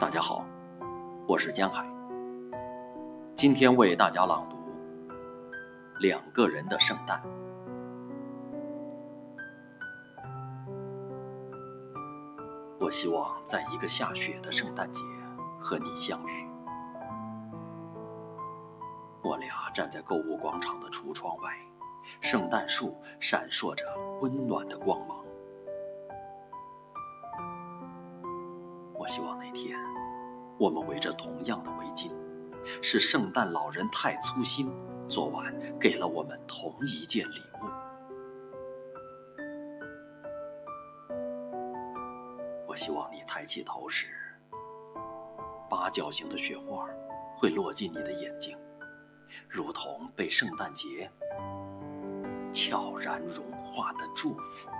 [0.00, 0.46] 大家好，
[1.28, 1.86] 我是江海。
[3.34, 4.56] 今天为大家朗读
[6.00, 7.22] 《两个人的圣诞》。
[12.78, 15.02] 我希望在一个下雪的圣诞节
[15.60, 16.48] 和你相遇。
[19.20, 21.54] 我俩站在购物广场的橱窗外，
[22.22, 23.84] 圣诞树闪烁着
[24.22, 25.18] 温暖的光芒。
[29.10, 29.76] 希望那天，
[30.56, 32.12] 我们围着同样的围巾，
[32.80, 34.72] 是圣诞老人太粗心，
[35.08, 37.66] 昨晚给了我们同一件礼物。
[42.68, 44.06] 我希望你抬起头时，
[45.68, 46.88] 八角形的雪花
[47.36, 48.56] 会落进你的眼睛，
[49.48, 51.10] 如同被圣诞节
[52.52, 54.70] 悄然融化的祝福。